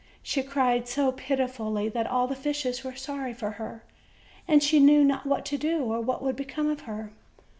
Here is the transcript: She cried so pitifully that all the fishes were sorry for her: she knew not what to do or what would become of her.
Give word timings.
She 0.23 0.41
cried 0.41 0.87
so 0.87 1.11
pitifully 1.11 1.87
that 1.89 2.07
all 2.07 2.25
the 2.27 2.33
fishes 2.35 2.83
were 2.83 2.95
sorry 2.95 3.33
for 3.35 3.51
her: 3.61 3.83
she 4.59 4.79
knew 4.79 5.03
not 5.03 5.27
what 5.27 5.45
to 5.45 5.59
do 5.59 5.83
or 5.83 6.01
what 6.01 6.23
would 6.23 6.35
become 6.35 6.69
of 6.71 6.81
her. 6.89 7.11